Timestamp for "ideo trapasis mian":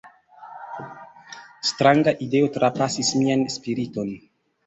2.27-3.47